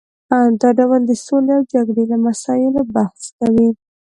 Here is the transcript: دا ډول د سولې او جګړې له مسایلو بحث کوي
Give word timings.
دا 0.61 0.69
ډول 0.79 1.01
د 1.05 1.11
سولې 1.25 1.51
او 1.57 1.63
جګړې 1.73 2.03
له 2.11 2.17
مسایلو 2.25 2.81
بحث 2.95 3.23
کوي 3.37 3.69